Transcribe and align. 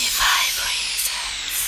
25 0.00 0.64
reasons. 0.64 1.59